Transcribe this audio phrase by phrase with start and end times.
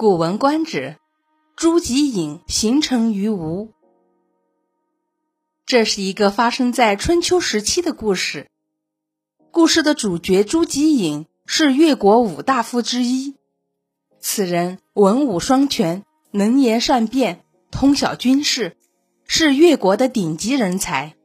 [0.00, 0.94] 古文观止，
[1.56, 3.72] 朱吉隐形成于吴。
[5.66, 8.48] 这是一个发生在春秋时期的故事。
[9.50, 13.34] 故事的主角朱吉隐是越国五大夫之一。
[14.20, 18.76] 此人文武双全，能言善辩，通晓军事，
[19.26, 21.16] 是越国的顶级人才。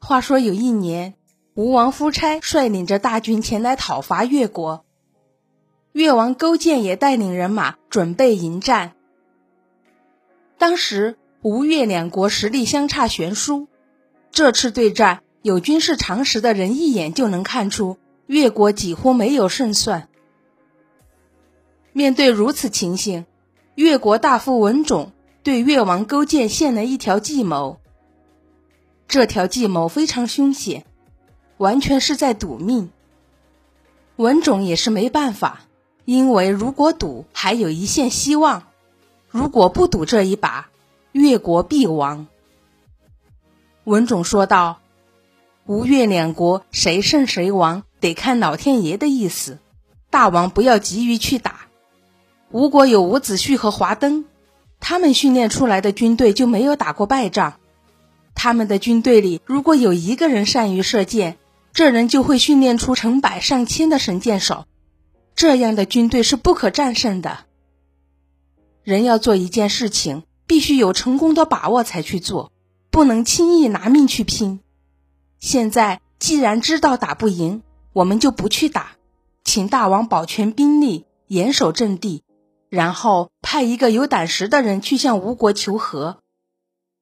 [0.00, 1.14] 话说有一年，
[1.54, 4.84] 吴王夫差率领着大军前来讨伐越国。
[5.92, 8.92] 越王勾践也带领人马准备迎战。
[10.56, 13.66] 当时吴越两国实力相差悬殊，
[14.30, 20.08] 这次对战有军事常识的人一眼就能看出越国几乎没有胜算。
[21.92, 23.26] 面对如此情形，
[23.74, 27.80] 越国大夫文种对越王勾践献了一条计谋。
[29.08, 30.84] 这条计谋非常凶险，
[31.56, 32.90] 完全是在赌命。
[34.14, 35.62] 文种也是没办法。
[36.10, 38.62] 因为如果赌，还有一线希望；
[39.28, 40.68] 如果不赌这一把，
[41.12, 42.26] 越国必亡。
[43.84, 44.80] 文种说道
[45.66, 49.58] ：“吴越两国谁胜谁亡，得看老天爷的意思。
[50.10, 51.60] 大王不要急于去打。
[52.50, 54.24] 吴国有伍子胥和华登，
[54.80, 57.60] 他们训练出来的军队就没有打过败仗。
[58.34, 61.38] 他们的军队里如果有一个人善于射箭，
[61.72, 64.64] 这人就会训练出成百上千的神箭手。”
[65.40, 67.46] 这样的军队是不可战胜的。
[68.82, 72.52] 人要做一件事情，必须有成功的把握才去做，
[72.90, 74.60] 不能轻易拿命去拼。
[75.38, 77.62] 现在既然知道打不赢，
[77.94, 78.96] 我们就不去打，
[79.42, 82.22] 请大王保全兵力，严守阵地，
[82.68, 86.18] 然后派一个有胆识的人去向吴国求和。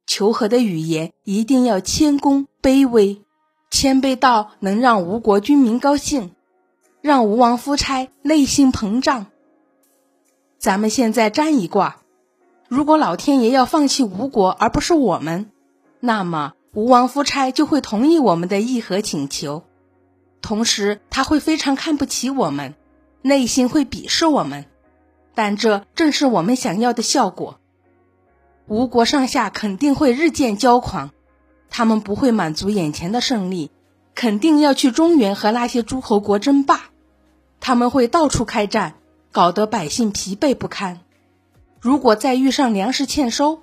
[0.06, 3.20] 求和的语言一定要谦恭卑微，
[3.68, 6.30] 谦卑到能让吴国军民高兴。
[7.08, 9.28] 让吴王夫差内心膨胀。
[10.58, 12.02] 咱们现在占一卦，
[12.68, 15.50] 如果老天爷要放弃吴国而不是我们，
[16.00, 19.62] 那么吴王夫差就会同意我们的议和请求，
[20.42, 22.74] 同时他会非常看不起我们，
[23.22, 24.66] 内心会鄙视我们。
[25.34, 27.58] 但这正是我们想要的效果。
[28.66, 31.08] 吴国上下肯定会日渐骄狂，
[31.70, 33.70] 他们不会满足眼前的胜利。
[34.14, 36.87] 肯定要去中原和那些诸侯国争霸，
[37.60, 38.94] 他们会到处开战，
[39.32, 41.00] 搞得百姓疲惫不堪。
[41.80, 43.60] 如果再遇上粮食欠收，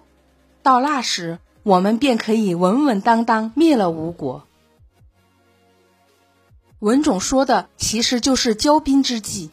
[0.61, 4.47] 到那时我们便可以稳稳当当灭了吴国。
[6.79, 9.51] 文种说的其实就是骄兵之计，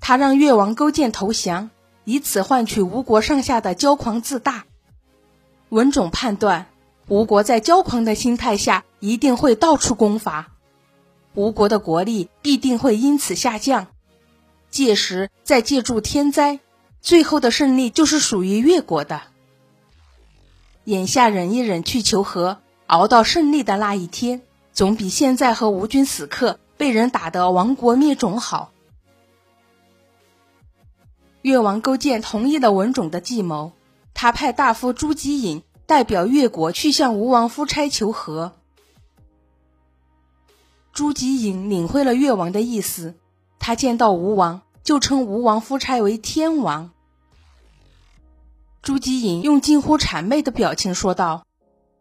[0.00, 1.70] 他让越王勾践投降，
[2.04, 4.64] 以此换取吴国上下的骄狂自大。
[5.68, 6.66] 文种判断。
[7.10, 10.52] 吴国在骄狂的心态下，一定会到处攻伐，
[11.38, 13.86] 吴国的国力必定会因此下降。
[14.70, 16.58] 届时再借助天灾，
[17.00, 19.22] 最后的胜利就是属于越国的。
[20.82, 28.72] 眼下忍一忍去求和，熬到胜利的那一天，总比现在和吴军死磕，被人打得亡国灭种好。
[31.42, 33.70] 越王勾践同意了文种的计谋，
[34.12, 35.62] 他派大夫朱吉隐。
[35.86, 38.57] 代表越国去向吴王夫差求和。
[40.98, 43.14] 朱吉隐领会了越王的意思，
[43.60, 46.90] 他见到吴王就称吴王夫差为天王。
[48.82, 51.46] 朱吉隐用近乎谄媚的表情说道：“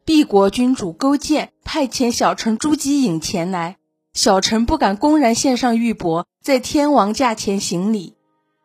[0.03, 3.77] 敝国君主勾践派遣小臣朱吉隐前来，
[4.15, 8.15] 小臣不敢公然献上玉帛，在天王驾前行礼，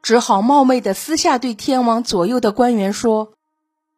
[0.01, 3.35] 只好冒昧的私下对天王左右的官员说：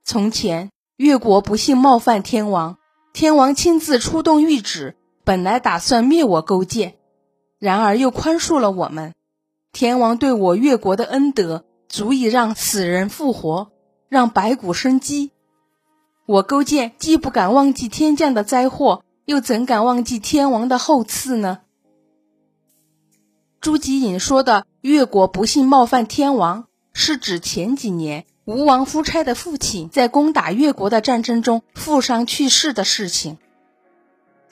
[0.03, 2.79] 从前。”越国不幸冒犯天王，
[3.13, 6.95] 天王亲自出动谕旨，本来打算灭我勾践，
[7.59, 9.15] 然而又宽恕了我们。
[9.73, 13.73] 天王对我越国的恩德，足以让死人复活，
[14.09, 15.33] 让白骨生机。
[16.27, 21.61] 我勾践既不敢忘记天降的灾祸，又怎敢忘记天王的厚赐呢？
[23.61, 28.27] 朱吉隐说的“越国不幸冒犯天王”，是指前几年。
[28.45, 33.39] 吴王夫差的父亲在攻打越国的战争中负伤去世的事情，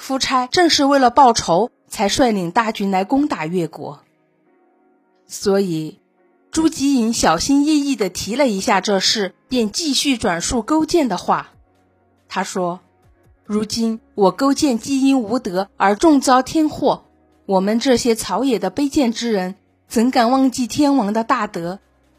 [0.03, 4.03] 夫差正是为了报仇，才率领大军来攻打越国。
[5.29, 6.01] 所以，
[6.51, 11.51] 朱吉隐小心翼翼地提了一下这事，便继续转述勾践的话。
[12.29, 12.81] 他说
[13.47, 17.05] ：“如今我勾践既因无德而重遭天祸，
[17.47, 19.55] 我们这些草野的卑贱之人，
[19.87, 21.79] 怎敢忘记天王的大德？”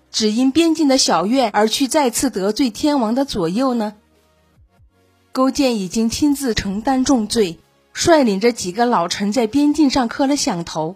[0.10, 3.96] 只因边境的小院而去再次得罪天王的左右呢？
[5.34, 7.58] 勾践已经亲自承担重罪，
[7.94, 10.95] 率领着几个老臣在边境上磕了响头。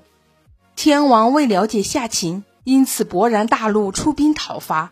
[0.76, 4.92] 天王为了解下情，因此勃然大怒，出兵讨伐。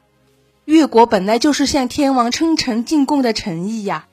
[0.63, 4.07] 越国本来就是向天王称臣进贡的诚意呀，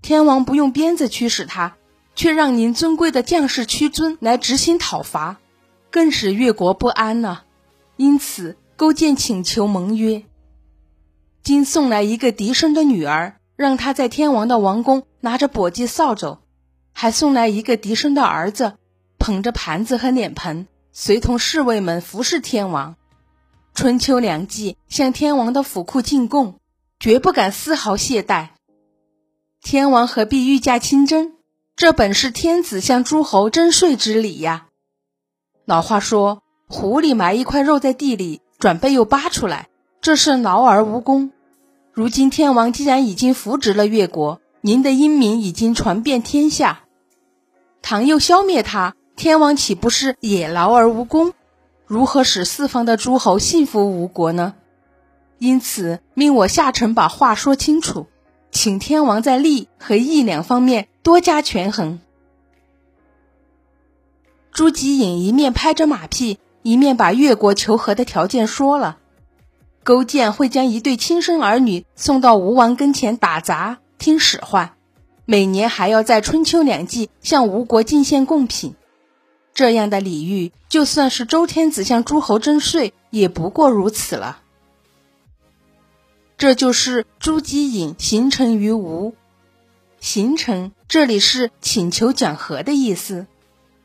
[0.00, 1.76] 天王不用鞭子驱使他，
[2.14, 5.36] 却让您尊贵的将士屈尊来执行讨伐，
[5.90, 7.40] 更使越国不安呢。
[7.96, 10.22] 因此，勾践请求盟约，
[11.42, 16.38] 今送来一个嫡生的女儿，让她在天王的王宫拿着簸箕扫帚，
[17.00, 18.72] 还送来一个嫡生的儿子，
[19.20, 22.96] 捧着盘子和脸盆，随同侍卫们服侍天王。
[23.72, 26.58] 春秋两季向天王的府库进贡，
[26.98, 28.48] 绝不敢丝毫懈怠。
[29.62, 31.34] 天王何必御驾亲征？
[31.76, 34.66] 这本是天子向诸侯征税之礼呀。
[35.66, 39.68] 老话说：“狐狸埋一块肉在地里，准备又扒出来，
[40.00, 41.30] 这是劳而无功。”
[41.94, 46.80] 如今天王既然已经扶植了越国，您的英名已经传遍天下，
[47.82, 51.32] 倘又消灭他，天王岂不是也劳而无功？
[51.86, 54.54] 如何使四方的诸侯信服吴国呢？
[55.38, 58.06] 因此，命我下臣把话说清楚，
[58.50, 62.00] 请天王在利和义两方面多加权衡。
[64.52, 68.98] 朱吉隐一面拍着马屁，一面把越国求和的条件说了。
[69.84, 74.74] 勾践会将一对亲生儿女送到吴王跟前打杂听使唤，
[75.30, 78.74] 每年还要在春秋两季向吴国进献贡品。
[79.52, 84.40] 这样的礼遇，就算是周天子向诸侯征税，也不过如此了。
[86.38, 89.14] 这就是朱姬隐行程于吴，
[90.00, 93.26] 行程这里是请求讲和的意思，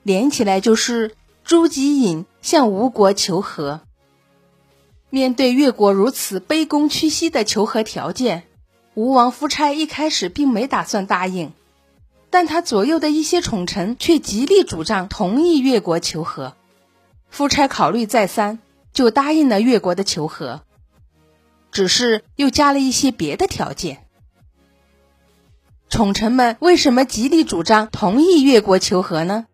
[0.01, 1.13] 连起来就是
[1.43, 3.81] 朱姬隐向吴国求和。
[5.09, 8.45] 面对越国如此卑躬屈膝的求和条件，
[8.95, 11.53] 吴王夫差一开始并没打算答应。
[12.29, 16.55] 但他左右的一些宠臣却极力主张同意越国求和，
[17.29, 18.57] 夫差考虑再三，
[18.91, 20.63] 就答应了越国的求和，
[21.71, 24.03] 只是又加了一些别的条件。
[25.89, 29.45] 宠臣们为什么极力主张同意越国求和呢？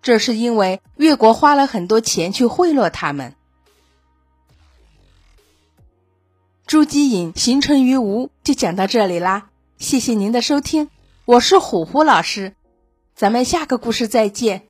[0.00, 3.34] 这是因为越国花了很多钱去贿赂他们。
[6.66, 10.88] 朱基隐形成于无就讲到这里啦，谢谢您的收听。
[11.26, 12.54] 我是虎虎老师，
[13.14, 14.62] 咱们下个故事再见。